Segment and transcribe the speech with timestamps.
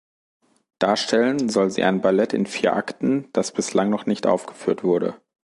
[0.79, 5.21] Darstellen soll sie ein Ballett in vier Akten, das bislang noch nicht aufgeführt wurde.